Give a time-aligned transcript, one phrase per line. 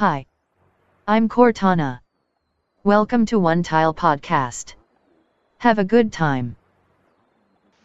[0.00, 0.24] Hi.
[1.06, 2.00] I'm Cortana.
[2.82, 4.74] Welcome to One Tile Podcast.
[5.58, 6.56] Have a good time.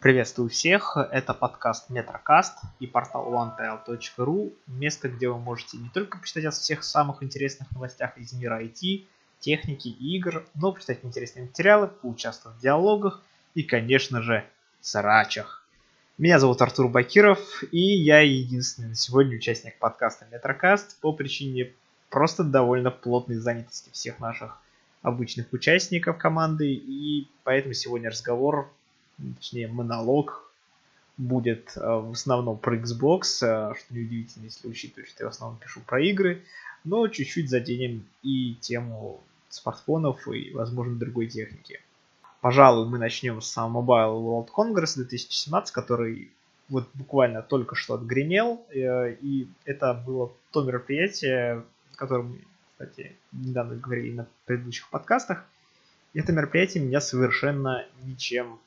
[0.00, 6.46] Приветствую всех, это подкаст Метрокаст и портал onetile.ru, место, где вы можете не только почитать
[6.46, 9.04] о всех самых интересных новостях из мира IT,
[9.38, 13.20] техники и игр, но почитать интересные материалы, поучаствовать в диалогах
[13.54, 14.42] и, конечно же,
[14.80, 15.68] срачах.
[16.16, 21.74] Меня зовут Артур Бакиров, и я единственный на сегодня участник подкаста Метрокаст по причине
[22.10, 24.60] просто довольно плотной занятости всех наших
[25.02, 28.70] обычных участников команды, и поэтому сегодня разговор,
[29.38, 30.50] точнее монолог,
[31.16, 35.58] будет э, в основном про Xbox, э, что неудивительно, если учитывать, что я в основном
[35.58, 36.42] пишу про игры,
[36.84, 41.80] но чуть-чуть заденем и тему смартфонов и, возможно, другой техники.
[42.40, 46.30] Пожалуй, мы начнем с Mobile World Congress 2017, который
[46.68, 48.64] вот буквально только что отгремел.
[48.70, 51.64] Э, и это было то мероприятие,
[51.96, 52.38] о котором
[52.76, 55.44] кстати, недавно говорили на предыдущих подкастах.
[56.12, 58.60] Это мероприятие меня совершенно ничем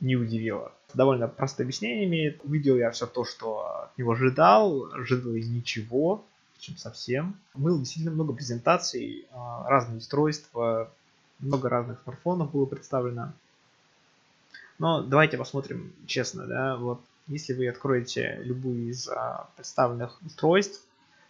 [0.00, 0.72] не удивило.
[0.92, 2.44] Довольно простое объяснение имеет.
[2.44, 4.92] Увидел я все то, что от него ожидал.
[4.92, 6.26] Ожидал и ничего,
[6.58, 7.36] чем совсем.
[7.54, 10.92] Было действительно много презентаций, а, разные устройства,
[11.38, 13.32] много разных смартфонов было представлено.
[14.78, 20.82] Но давайте посмотрим честно, да, вот если вы откроете любую из а, представленных устройств,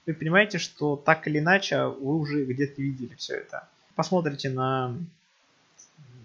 [0.08, 3.68] вы понимаете, что так или иначе вы уже где-то видели все это.
[3.94, 4.96] Посмотрите на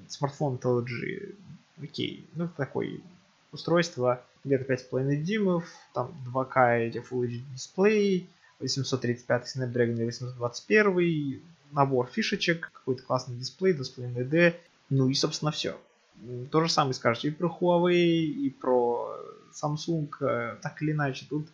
[0.08, 1.36] смартфон LG,
[1.82, 3.02] окей, ну такое
[3.52, 11.42] устройство, где-то 5,5 дюймов, там 2К эти Full HD дисплей, 835 Snapdragon 821,
[11.74, 14.56] набор фишечек, какой-то классный дисплей, дисплей ND,
[14.90, 15.78] ну и, собственно, все.
[16.52, 19.14] То же самое скажете и про Huawei, и про
[19.52, 21.26] Samsung, э, так или иначе.
[21.30, 21.48] Тут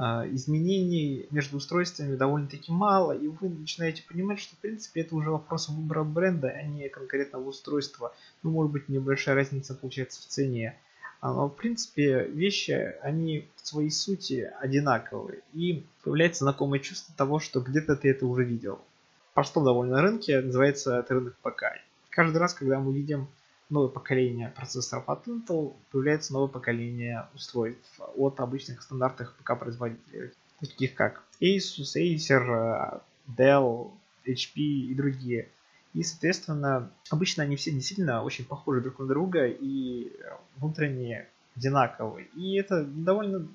[0.00, 5.68] изменений между устройствами довольно-таки мало, и вы начинаете понимать, что в принципе это уже вопрос
[5.68, 8.14] выбора бренда, а не конкретного устройства.
[8.42, 10.78] Ну, может быть, небольшая разница получается в цене.
[11.20, 15.40] А, но, в принципе, вещи, они в своей сути одинаковые.
[15.52, 18.80] И появляется знакомое чувство того, что где-то ты это уже видел
[19.40, 21.64] простом довольно рынке, называется это рынок ПК.
[22.10, 23.28] Каждый раз, когда мы видим
[23.70, 31.24] новое поколение процессоров от Intel, появляется новое поколение устройств от обычных стандартных ПК-производителей, таких как
[31.40, 33.92] Asus, Acer, Dell,
[34.26, 35.48] HP и другие.
[35.94, 40.12] И, соответственно, обычно они все действительно очень похожи друг на друга и
[40.56, 41.26] внутренне
[41.56, 42.26] одинаковые.
[42.36, 43.48] И это довольно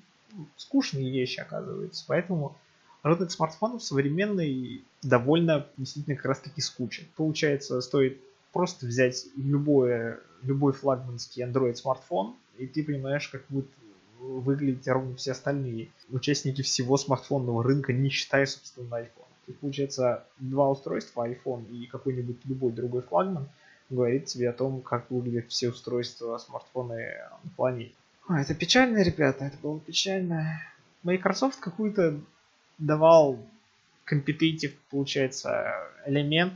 [0.56, 2.04] скучные вещи, оказывается.
[2.06, 2.56] Поэтому
[3.02, 7.06] рынок смартфонов современный довольно действительно как раз таки скучен.
[7.16, 8.20] Получается, стоит
[8.56, 13.66] просто взять любое, любой флагманский Android смартфон, и ты понимаешь, как будет
[14.18, 19.28] выглядеть ровно все остальные участники всего смартфонного рынка, не считая, собственно, iPhone.
[19.46, 23.46] И получается, два устройства, iPhone и какой-нибудь любой другой флагман,
[23.90, 27.12] говорит тебе о том, как выглядят все устройства смартфоны
[27.44, 27.92] на планете.
[28.26, 30.62] А, это печально, ребята, это было печально.
[31.02, 32.18] Microsoft какую-то
[32.78, 33.38] давал
[34.04, 35.74] компетитив, получается,
[36.06, 36.54] элемент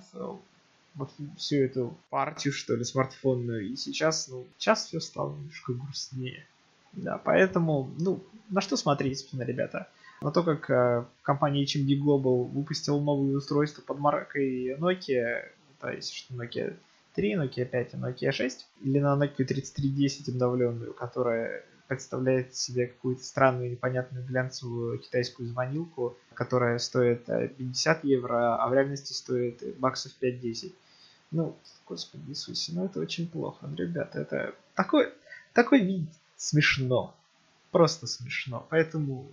[1.37, 3.69] всю эту партию, что ли, смартфонную.
[3.69, 6.47] И сейчас, ну, сейчас все стало немножко грустнее.
[6.93, 9.89] Да, поэтому, ну, на что смотреть, собственно, ребята?
[10.21, 15.45] На то, как э, компания HMD Global выпустила новые устройства под маркой Nokia,
[15.81, 16.77] то есть что Nokia
[17.15, 23.25] 3, Nokia 5 и Nokia 6, или на Nokia 3310 обновленную, которая представляет себе какую-то
[23.25, 30.13] странную, непонятную глянцевую китайскую звонилку, которая стоит 50 э, евро, а в реальности стоит баксов
[30.23, 30.73] 5-10.
[31.33, 31.57] Ну,
[31.89, 33.69] господи Иисусе, ну это очень плохо.
[33.77, 35.13] Ребята, это такой,
[35.53, 37.13] такой вид смешно.
[37.73, 38.65] Просто смешно.
[38.71, 39.27] Поэтому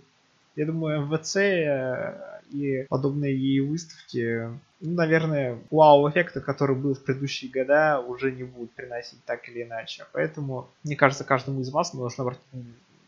[0.56, 4.48] я думаю, МВЦ э, и подобные ей выставки,
[4.80, 10.06] ну, наверное, вау-эффекта, который был в предыдущие года, уже не будут приносить так или иначе.
[10.12, 12.42] Поэтому, мне кажется, каждому из вас нужно обратить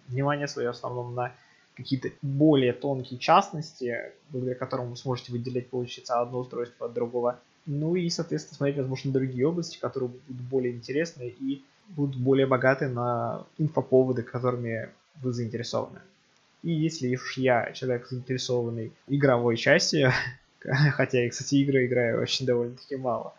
[0.09, 1.33] внимание свое в основном на
[1.77, 3.97] какие-то более тонкие частности,
[4.31, 7.39] благодаря которым вы сможете выделять, получится, одно устройство от другого.
[7.67, 12.89] Ну и, соответственно, смотреть, возможно, другие области, которые будут более интересны и будут более богаты
[12.89, 14.91] на инфоповоды, которыми
[15.23, 16.01] вы заинтересованы.
[16.63, 20.13] И если уж я человек заинтересованный игровой части,
[20.93, 23.35] хотя я, кстати, игры играю очень довольно-таки мало,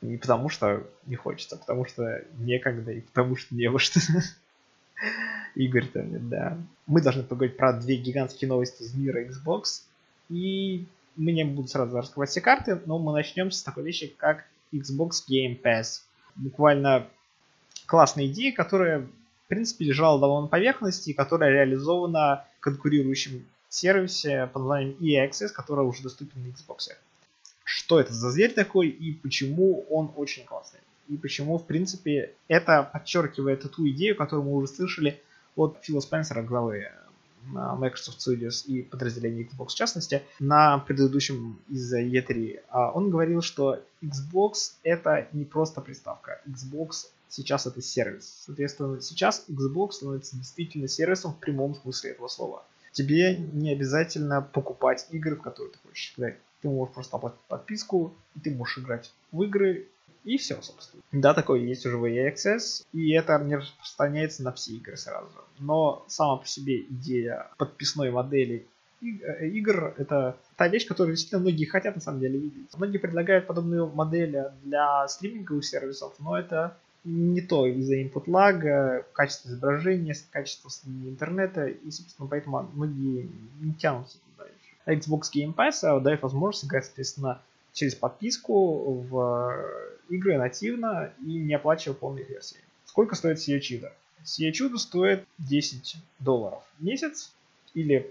[0.00, 4.00] не потому что не хочется, а потому что некогда и потому что не во что.
[5.54, 6.58] Игорь там, да.
[6.86, 9.82] Мы должны поговорить про две гигантские новости из мира Xbox.
[10.28, 10.86] И
[11.16, 15.22] мы не будем сразу раскрывать все карты, но мы начнем с такой вещи, как Xbox
[15.30, 16.02] Game Pass.
[16.34, 17.06] Буквально
[17.86, 19.06] классная идея, которая
[19.46, 26.02] в принципе, лежала давно на поверхности, которая реализована конкурирующим сервисе под названием EAccess, который уже
[26.02, 26.88] доступен на Xbox.
[27.62, 30.80] Что это за зверь такой и почему он очень классный.
[31.08, 35.22] И почему, в принципе, это подчеркивает ту идею, которую мы уже слышали
[35.54, 36.88] от Фила Спенсера, главы
[37.52, 42.62] Microsoft Studios и подразделения Xbox в частности, на предыдущем из E3.
[42.68, 46.40] А он говорил, что Xbox это не просто приставка.
[46.48, 48.42] Xbox сейчас это сервис.
[48.46, 52.64] Соответственно, сейчас Xbox становится действительно сервисом в прямом смысле этого слова.
[52.92, 56.38] Тебе не обязательно покупать игры, в которые ты хочешь играть.
[56.62, 59.88] Ты можешь просто оплатить подписку, и ты можешь играть в игры,
[60.26, 61.02] и все, собственно.
[61.12, 65.28] Да, такое есть уже в EA Access, и это не распространяется на все игры сразу.
[65.60, 68.66] Но сама по себе идея подписной модели
[69.00, 72.76] э, игр это та вещь, которую действительно многие хотят на самом деле видеть.
[72.76, 76.76] Многие предлагают подобную модель для стриминговых сервисов, но это
[77.06, 83.30] не то из-за input лага, качество изображения, качество интернета, и, собственно, поэтому многие
[83.60, 84.98] не тянутся туда еще.
[84.98, 87.40] Xbox Game Pass дает возможность играть, соответственно,
[87.72, 89.64] через подписку в
[90.08, 92.58] игры нативно и не оплачивая полной версии.
[92.86, 93.92] Сколько стоит сие чудо?
[94.24, 97.32] Сие чудо стоит 10 долларов в месяц
[97.74, 98.10] или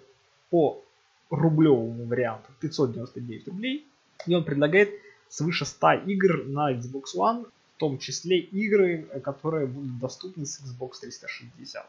[0.49, 0.81] по
[1.29, 3.85] рублевому варианту 599 рублей.
[4.25, 4.91] И он предлагает
[5.27, 11.01] свыше 100 игр на Xbox One, в том числе игры, которые будут доступны с Xbox
[11.01, 11.85] 360.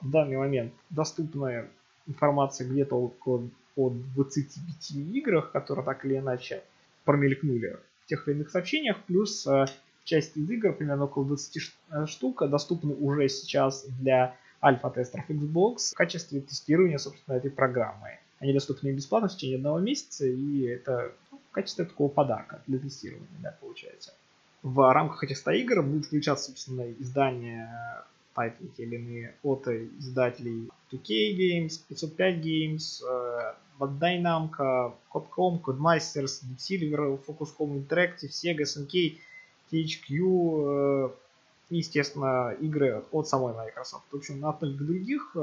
[0.00, 1.68] В данный момент доступная
[2.06, 6.64] информация где-то около о 25 играх, которые так или иначе
[7.04, 9.66] промелькнули в тех или иных сообщениях, плюс э,
[10.02, 11.56] часть из игр, примерно около 20
[11.90, 18.18] э, штук, доступны уже сейчас для альфа-тестеров Xbox в качестве тестирования, собственно, этой программы.
[18.40, 22.78] Они доступны бесплатно в течение одного месяца, и это ну, в качестве такого подарка для
[22.78, 24.12] тестирования, да, получается.
[24.62, 30.68] В рамках этих 100 игр будут включаться, собственно, издания тайтлы те или иные от издателей
[30.92, 33.02] 2K Games, 505 Games,
[33.78, 39.18] Bandai Namco, Capcom, Codemasters, Deep Silver, Focus Home Interactive, Sega, SNK,
[39.70, 41.12] THQ
[41.70, 44.04] и, естественно, игры от самой Microsoft.
[44.10, 45.36] В общем, от многих других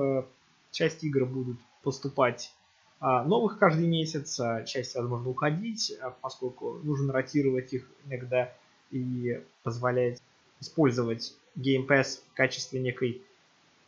[0.71, 2.53] часть игр будут поступать
[2.99, 8.51] новых каждый месяц, часть, возможно, уходить, поскольку нужно ротировать их иногда
[8.91, 10.21] и позволять
[10.59, 13.21] использовать Game Pass в качестве некой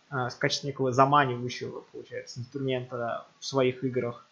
[0.09, 4.25] в качестве некого заманивающего, получается, инструмента в своих играх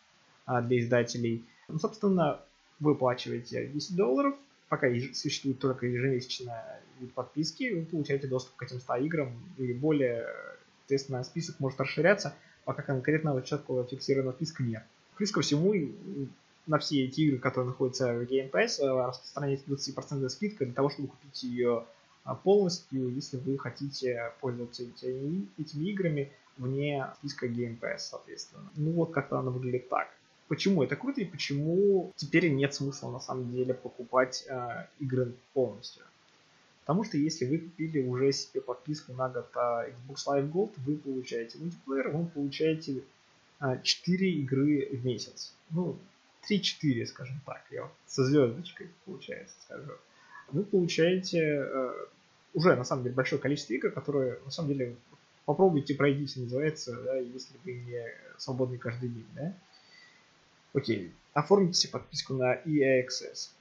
[0.46, 1.44] а, для издателей.
[1.68, 2.40] Ну, собственно,
[2.80, 4.36] вы оплачиваете 10 долларов,
[4.70, 10.28] пока существует только ежемесячная вид подписки, вы получаете доступ к этим 100 играм и более,
[10.84, 12.34] естественно, список может расширяться,
[12.64, 14.84] пока конкретного четкого фиксированного списка нет.
[15.18, 15.74] Плюс ко всему,
[16.68, 20.90] на все эти игры, которые находятся в Game Pass, э, распространяется 20% скидка для того,
[20.90, 21.86] чтобы купить ее
[22.24, 28.70] а, полностью, если вы хотите пользоваться этими, этими играми вне списка Game Pass, соответственно.
[28.76, 30.10] Ну вот как-то она выглядит так.
[30.48, 36.04] Почему это круто и почему теперь нет смысла на самом деле покупать э, игры полностью?
[36.82, 40.98] Потому что если вы купили уже себе подписку на год а, Xbox Live Gold, вы
[40.98, 43.04] получаете мультиплеер, вы получаете
[43.60, 45.54] э, 4 игры в месяц.
[45.72, 45.98] Ну,
[46.50, 49.92] 3-4, скажем так, я со звездочкой, получается, скажу.
[50.50, 51.94] Вы получаете э,
[52.54, 54.96] уже, на самом деле, большое количество игр, которые, на самом деле,
[55.46, 58.04] попробуйте пройдите, называется, да, если вы не
[58.38, 59.54] свободный каждый день, да.
[60.74, 63.52] Окей, оформите себе подписку на EA Access.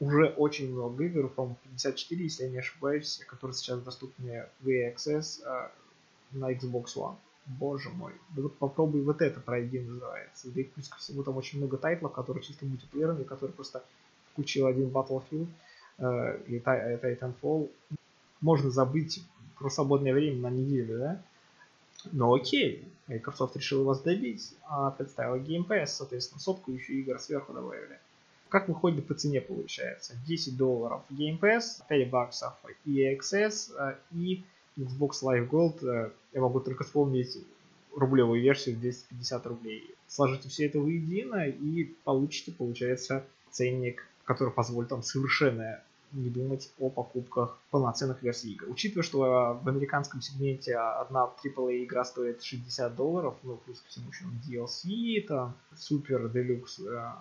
[0.00, 4.94] Уже очень много игр, по-моему, 54, если я не ошибаюсь, которые сейчас доступны в EA
[4.94, 5.68] Access э,
[6.32, 7.16] на Xbox One.
[7.46, 10.50] Боже мой, да вот попробуй вот это пройди, называется.
[10.50, 13.84] Да и плюс ко всему там очень много тайтлов, которые чисто мультиплеерные, которые просто
[14.32, 15.48] включил один Battlefield
[15.98, 17.70] э, или Titanfall.
[18.40, 19.22] Можно забыть
[19.58, 21.22] про свободное время на неделю, да?
[22.12, 27.52] Ну окей, Microsoft решил вас добить, а представила Game Pass, соответственно, сотку еще игр сверху
[27.52, 27.98] добавили.
[28.48, 30.14] Как выходит по цене получается?
[30.26, 32.54] 10 долларов Game Pass, 5 баксов
[32.86, 34.44] Access э, и
[34.76, 35.86] Xbox Live Gold.
[35.86, 37.38] Э, я могу только вспомнить
[37.94, 39.94] рублевую версию 250 рублей.
[40.08, 45.80] Сложите все это воедино и получите, получается, ценник, который позволит вам совершенно
[46.14, 48.66] не думать о покупках полноценных версий игр.
[48.68, 54.10] Учитывая, что в американском сегменте одна AAA игра стоит 60 долларов, ну, плюс ко всему
[54.10, 57.12] еще DLC, там, Super Deluxe uh,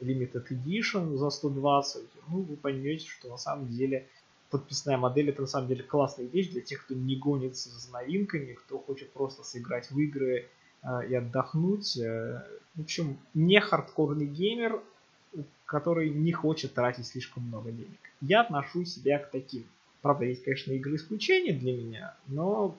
[0.00, 4.06] Limited Edition за 120, ну, вы поймете, что на самом деле
[4.58, 8.54] подписная модель это на самом деле классная вещь для тех, кто не гонится за новинками,
[8.54, 10.48] кто хочет просто сыграть в игры
[10.82, 11.96] э, и отдохнуть.
[11.98, 12.42] Э,
[12.74, 14.80] в общем, не хардкорный геймер,
[15.66, 17.98] который не хочет тратить слишком много денег.
[18.20, 19.64] Я отношу себя к таким.
[20.00, 22.76] Правда, есть, конечно, игры исключения для меня, но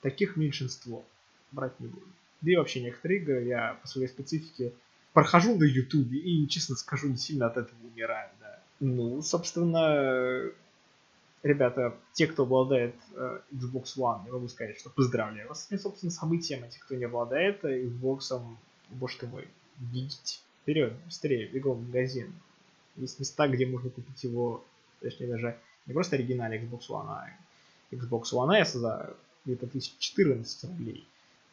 [0.00, 1.04] таких меньшинство.
[1.52, 2.06] Брать не буду.
[2.40, 4.72] Да и вообще некоторые игры я по своей специфике
[5.12, 8.58] прохожу на ютубе и, честно скажу, не сильно от этого умираю, да.
[8.80, 10.50] Ну, собственно,
[11.42, 15.78] ребята, те, кто обладает э, Xbox One, я могу сказать, что поздравляю вас с этим,
[15.78, 18.40] собственно, событием, а те, кто не обладает э, Xbox,
[18.90, 22.32] боже ты мой, бегите вперед, быстрее, бегом в магазин.
[22.96, 24.64] Есть места, где можно купить его,
[25.00, 27.28] точнее даже не просто оригинальный Xbox One, а
[27.90, 31.06] Xbox One S за где-то 1014 рублей.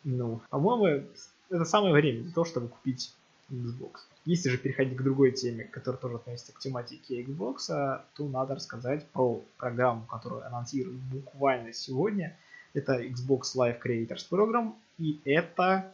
[0.04, 1.06] Ну, по-моему,
[1.50, 3.14] это самое время для того, чтобы купить
[3.50, 4.02] Xbox.
[4.26, 9.06] Если же переходить к другой теме, которая тоже относится к тематике Xbox, то надо рассказать
[9.08, 12.38] про программу, которую анонсируют буквально сегодня.
[12.74, 15.92] Это Xbox Live Creators Program, и это,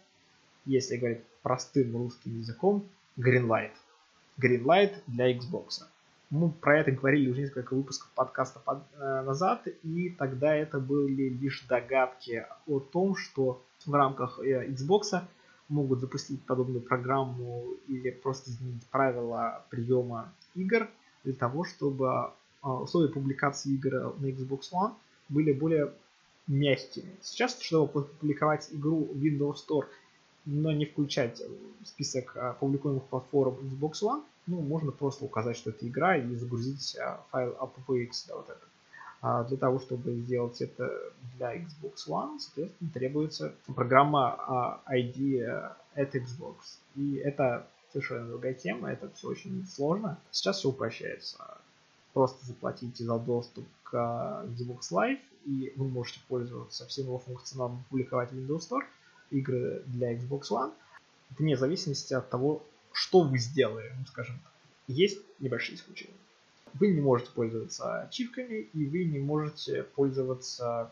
[0.66, 2.84] если говорить простым русским языком,
[3.18, 3.72] Greenlight.
[4.38, 5.84] Greenlight для Xbox.
[6.32, 11.30] Мы про это говорили уже несколько выпусков подкаста под, э, назад, и тогда это были
[11.30, 15.22] лишь догадки о том, что в рамках э, Xbox
[15.70, 20.88] могут запустить подобную программу или просто изменить правила приема игр
[21.24, 22.32] для того, чтобы
[22.64, 24.94] э, условия публикации игр на Xbox One
[25.30, 25.94] были более
[26.48, 27.16] мягкими.
[27.22, 29.86] Сейчас, чтобы публиковать игру в Windows Store
[30.46, 31.42] но не включать
[31.84, 36.96] список а, публикуемых платформ Xbox One, ну, можно просто указать, что это игра и загрузить
[36.98, 38.70] а, файл appx, да, вот этот.
[39.28, 40.88] А для того, чтобы сделать это
[41.36, 46.58] для Xbox One, соответственно, требуется программа ID at Xbox.
[46.96, 50.20] И это совершенно другая тема, это все очень сложно.
[50.30, 51.40] Сейчас все упрощается.
[52.14, 53.96] Просто заплатите за доступ к
[54.46, 58.86] Xbox Live, и вы можете пользоваться всем его функционалом, публиковать в Windows Store–
[59.32, 60.72] игры для Xbox One,
[61.40, 64.52] вне зависимости от того, что вы сделали, скажем так.
[64.88, 66.14] Есть небольшие исключения.
[66.80, 70.92] Вы не можете пользоваться ачивками, и вы не можете пользоваться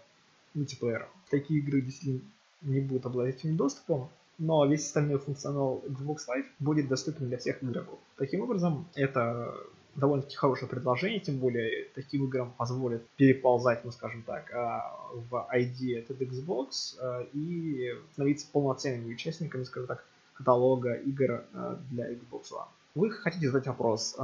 [0.54, 1.10] мультиплеером.
[1.30, 2.22] Такие игры действительно
[2.62, 7.64] не будут обладать этим доступом, но весь остальной функционал Xbox Live будет доступен для всех
[7.64, 8.00] игроков.
[8.18, 9.56] Таким образом, это
[9.96, 16.00] довольно-таки хорошее предложение, тем более таким играм позволит переползать, ну скажем так, а, в ID
[16.00, 22.68] от Xbox а, и становиться полноценными участниками, скажем так, каталога игр а, для Xbox One.
[22.96, 24.16] Вы хотите задать вопрос,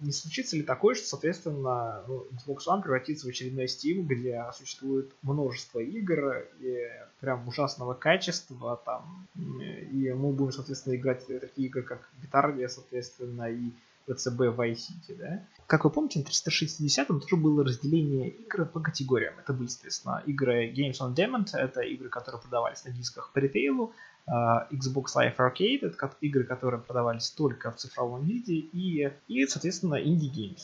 [0.00, 5.12] не случится ли такое, что, соответственно, ну, Xbox One превратится в очередной Steam, где существует
[5.22, 6.86] множество игр и
[7.20, 13.72] прям ужасного качества там, и мы будем, соответственно, играть такие игры, как Guitar, соответственно, и
[14.06, 15.44] ВЦБ Vice City, да.
[15.66, 19.34] Как вы помните, на 360 тоже было разделение игр по категориям.
[19.38, 23.86] Это были, естественно, игры Games on Demand, это игры, которые продавались на дисках по ритейлу,
[23.86, 29.94] а, Xbox Live Arcade, это игры, которые продавались только в цифровом виде, и, и соответственно,
[29.94, 30.62] Indie Games.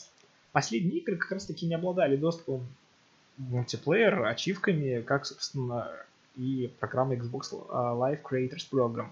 [0.52, 2.66] Последние игры как раз таки не обладали доступом
[3.38, 5.90] в мультиплеер, ачивками, как, собственно,
[6.36, 9.08] и программа Xbox Live Creators Program.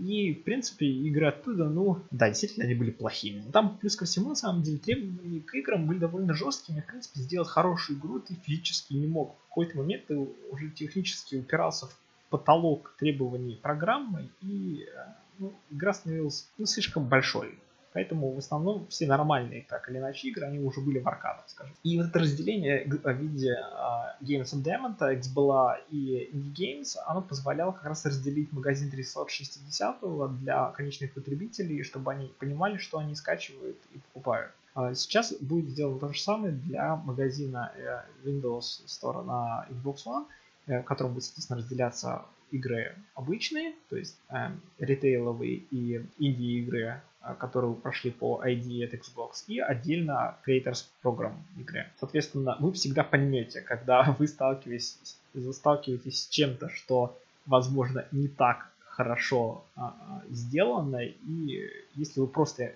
[0.00, 3.42] И, в принципе, игры оттуда, ну, да, действительно, они были плохими.
[3.44, 6.80] Но там, плюс ко всему, на самом деле, требования к играм были довольно жесткими.
[6.80, 9.36] В принципе, сделать хорошую игру ты физически не мог.
[9.36, 10.16] В какой-то момент ты
[10.50, 11.98] уже технически упирался в
[12.32, 15.04] потолок требований программы, и э,
[15.38, 17.58] ну, игра становилась ну, слишком большой.
[17.92, 21.74] Поэтому в основном все нормальные, так или иначе, игры, они уже были в аркадах, скажем.
[21.82, 27.20] И вот это разделение в виде uh, Games and Diamond, XBLA и Indie Games, оно
[27.20, 29.98] позволяло как раз разделить магазин 360
[30.40, 34.52] для конечных потребителей, чтобы они понимали, что они скачивают и покупают.
[34.74, 40.24] Uh, сейчас будет сделано то же самое для магазина uh, Windows Store на Xbox One,
[40.66, 47.74] в котором будет, соответственно, разделяться игры обычные, то есть э, ритейловые и инди-игры а, которые
[47.74, 51.86] прошли по ID от Xbox, и отдельно Creators Program игры.
[52.00, 55.16] Соответственно, вы всегда поймете, когда вы сталкиваетесь,
[55.52, 57.16] сталкиваетесь с чем-то, что,
[57.46, 62.72] возможно, не так хорошо а, сделано, и если вы просто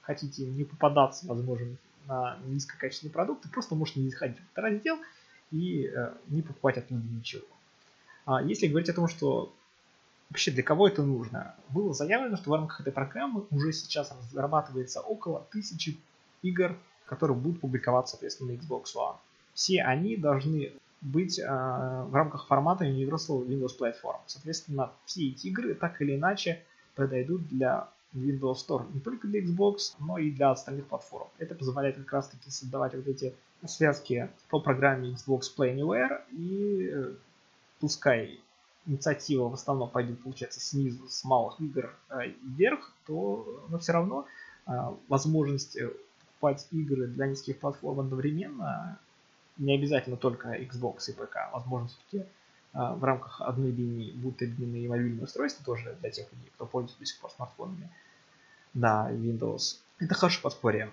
[0.00, 1.76] хотите не попадаться, возможно,
[2.06, 4.98] на низкокачественные продукты, просто можете не заходить в этот раздел
[5.50, 7.46] и э, не покупать оттуда ничего.
[8.26, 9.52] А если говорить о том, что
[10.30, 11.54] вообще для кого это нужно.
[11.68, 15.96] Было заявлено, что в рамках этой программы уже сейчас разрабатывается около тысячи
[16.42, 19.16] игр, которые будут публиковаться, соответственно, на Xbox One.
[19.52, 24.16] Все они должны быть э, в рамках формата Universal Windows Platform.
[24.26, 26.62] Соответственно, все эти игры так или иначе
[26.96, 31.28] подойдут для Windows Store не только для Xbox, но и для остальных платформ.
[31.38, 33.34] Это позволяет как раз таки создавать вот эти
[33.66, 37.14] связки по программе Xbox Play Anywhere и э,
[37.80, 38.40] пускай
[38.86, 44.26] инициатива в основном пойдет, получается, снизу, с малых игр э, вверх, то но все равно
[44.66, 44.72] э,
[45.08, 45.90] возможность э,
[46.20, 48.98] покупать игры для низких платформ одновременно,
[49.56, 52.28] не обязательно только Xbox и ПК, возможно, все-таки
[52.72, 56.98] в рамках одной линии будут объединены и мобильные устройства тоже для тех людей, кто пользуется
[56.98, 57.88] до сих пор смартфонами
[58.74, 59.78] на Windows.
[60.00, 60.90] Это хорошее подспорье.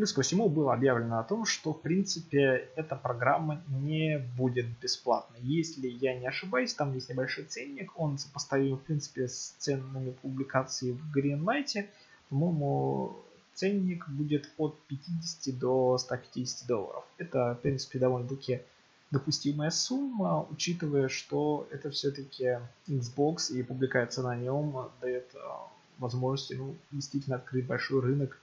[0.00, 5.40] Плюс ко всему было объявлено о том, что в принципе эта программа не будет бесплатной.
[5.42, 10.92] Если я не ошибаюсь, там есть небольшой ценник, он сопоставим в принципе с ценами публикации
[10.92, 11.86] в Greenlight.
[12.30, 13.14] По-моему,
[13.52, 17.04] ценник будет от 50 до 150 долларов.
[17.18, 18.62] Это, в принципе, довольно-таки
[19.10, 22.56] допустимая сумма, учитывая, что это все-таки
[22.88, 28.40] Xbox и публикация на нем дает а, возможность ну, действительно открыть большой рынок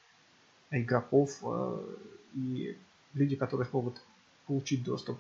[0.72, 1.96] игроков э,
[2.36, 2.78] и
[3.14, 4.02] люди, которые смогут
[4.46, 5.18] получить доступ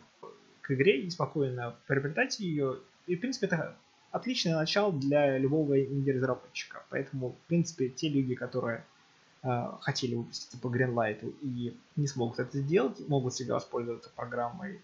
[0.62, 2.77] к игре и спокойно приобретать ее.
[3.08, 3.75] И, в принципе, это
[4.12, 6.84] отличное начало для любого инди-разработчика.
[6.89, 8.84] Поэтому, в принципе, те люди, которые
[9.44, 14.82] э, хотели выпуститься по Greenlight и не смогут это сделать, могут всегда воспользоваться программой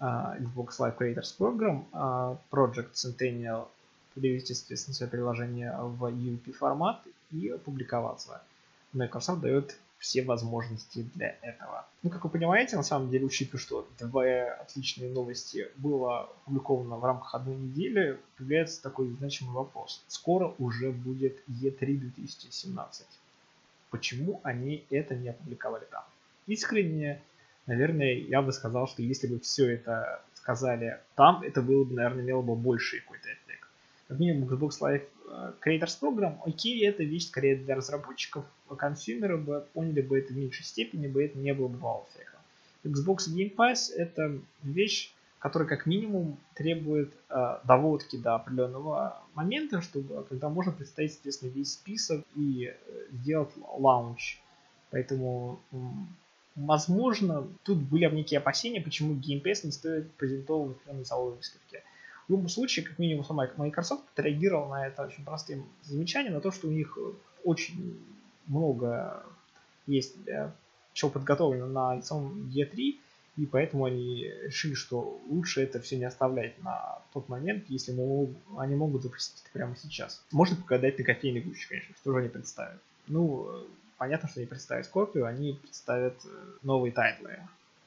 [0.00, 3.68] э, Xbox Live Creators Program, э, Project Centennial,
[4.14, 8.42] перевести, соответственно, свое приложение в UP формат и опубликоваться.
[8.92, 11.86] Microsoft дает все возможности для этого.
[12.02, 17.04] Ну, как вы понимаете, на самом деле, учитывая, что две отличные новости было опубликовано в
[17.04, 20.04] рамках одной недели, появляется такой значимый вопрос.
[20.06, 23.06] Скоро уже будет E3 2017.
[23.90, 26.04] Почему они это не опубликовали там?
[26.46, 27.20] Искренне,
[27.66, 32.22] наверное, я бы сказал, что если бы все это сказали там, это было бы, наверное,
[32.22, 33.68] имело бы больший какой-то эффект.
[34.06, 35.06] Как минимум, Xbox Live
[35.64, 40.36] Creators Program, окей, это вещь скорее для разработчиков, а консюмеры бы поняли бы это в
[40.36, 42.40] меньшей степени, бы это не было бы вау-эффектом.
[42.84, 50.24] Xbox Game Pass это вещь, которая как минимум требует э, доводки до определенного момента, чтобы
[50.24, 54.40] когда можно представить, соответственно, весь список и э, сделать лаунч.
[54.90, 55.60] Поэтому,
[56.56, 61.82] возможно, тут были некие опасения, почему Game Pass не стоит презентовывать на залоговой выставке.
[62.28, 66.52] В любом случае, как минимум, сама Microsoft отреагировала на это очень простым замечанием, на то,
[66.52, 66.98] что у них
[67.42, 67.98] очень
[68.46, 69.24] много
[69.86, 70.14] есть
[70.92, 72.98] чего подготовлено на самом E3,
[73.38, 78.34] и поэтому они решили, что лучше это все не оставлять на тот момент, если мы,
[78.58, 80.22] они могут запустить это прямо сейчас.
[80.32, 82.80] Можно погадать на кофейной гуще, конечно, что же они представят.
[83.06, 83.48] Ну,
[83.96, 86.28] понятно, что они представят Scorpio, они представят э,
[86.62, 87.38] новые тайтлы.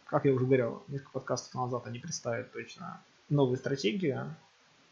[0.06, 4.36] Как я уже говорил, несколько подкастов назад они представят точно новую стратегию.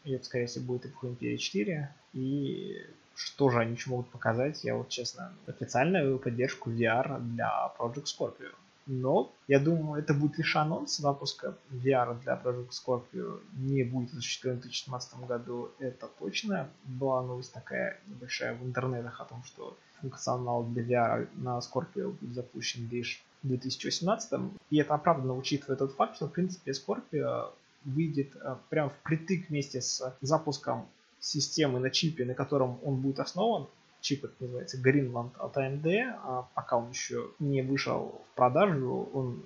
[0.04, 1.94] И это, скорее всего, будет эпоха Империи 4.
[2.14, 4.64] И что же они еще могут показать?
[4.64, 8.50] Я вот, честно, официальную поддержку VR для Project Scorpio.
[8.86, 13.40] Но я думаю, это будет лишь анонс запуска VR для Project Scorpio.
[13.52, 16.68] Не будет осуществлен в 2017 году, это точно.
[16.84, 22.34] Была новость такая небольшая в интернетах о том, что функционал для VR на Scorpio будет
[22.34, 24.40] запущен лишь в 2018.
[24.70, 27.52] И это оправданно, учитывая тот факт, что, в принципе, Scorpio
[27.84, 30.86] выйдет э, прям впритык вместе с запуском
[31.20, 33.66] системы на чипе, на котором он будет основан.
[34.00, 36.14] Чип это называется Greenland от AMD.
[36.22, 39.42] А пока он еще не вышел в продажу, он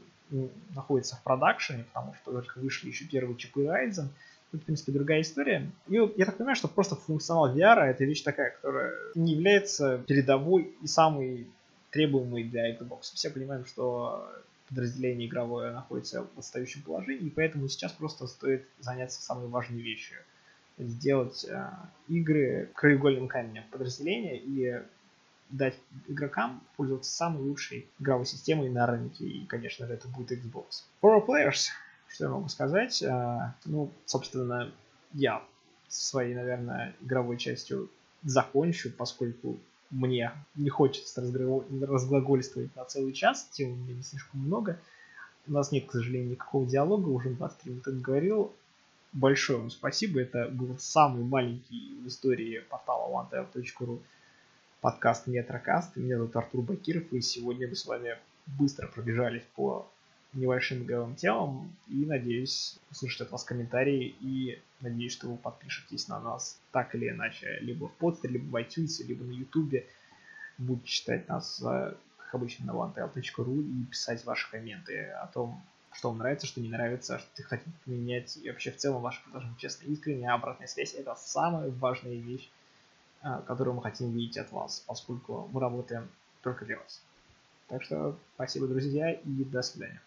[0.74, 4.08] находится в продакшене, потому что только вышли еще первые чипы Ryzen.
[4.50, 5.70] Тут, в принципе, другая история.
[5.88, 10.72] И я так понимаю, что просто функционал VR это вещь такая, которая не является передовой
[10.80, 11.48] и самой
[11.90, 13.14] требуемой для Xbox.
[13.14, 14.28] Все понимаем, что
[14.74, 20.18] подразделение игровое находится в отстающем положении, и поэтому сейчас просто стоит заняться самой важной вещью.
[20.76, 21.70] Сделать э,
[22.08, 24.82] игры краеугольным камнем подразделения и
[25.50, 25.76] дать
[26.08, 30.82] игрокам пользоваться самой лучшей игровой системой на рынке, и, конечно же, это будет Xbox.
[31.00, 31.68] Pro Players,
[32.08, 33.00] что я могу сказать?
[33.02, 34.72] Э, ну, собственно,
[35.12, 35.44] я
[35.86, 37.88] своей, наверное, игровой частью
[38.24, 39.60] закончу, поскольку
[39.90, 44.80] мне не хочется разглагольствовать на целый час, тем у меня не слишком много.
[45.46, 48.52] У нас нет, к сожалению, никакого диалога, уже 23 минуты говорил.
[49.12, 54.00] Большое вам спасибо, это был самый маленький в истории портала OneTab.ru
[54.80, 55.96] подкаст Метрокаст.
[55.96, 59.88] Меня зовут Артур Бакиров, и сегодня мы с вами быстро пробежались по
[60.34, 61.74] небольшим игровым темам.
[61.88, 64.14] И надеюсь услышать от вас комментарии.
[64.20, 67.58] И надеюсь, что вы подпишетесь на нас так или иначе.
[67.60, 69.84] Либо в подстере, либо в iTunes, либо на YouTube.
[70.58, 75.60] Будете читать нас, как обычно, на onetail.ru и писать ваши комменты о том,
[75.94, 78.36] что вам нравится, что не нравится, что хотите поменять.
[78.36, 80.30] И вообще в целом ваше предложение честно искренне.
[80.30, 82.50] Обратная связь это самая важная вещь,
[83.22, 86.08] э, которую мы хотим видеть от вас, поскольку мы работаем
[86.42, 87.02] только для вас.
[87.68, 90.00] Так что спасибо, друзья, и до свидания.